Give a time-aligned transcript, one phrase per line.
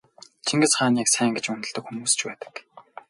[0.47, 2.53] Чингис хааныг сайн гэж үнэлдэг хүмүүс ч байдаг.